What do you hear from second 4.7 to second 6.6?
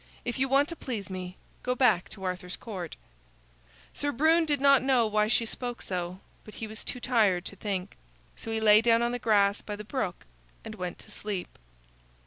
know why she spoke so, but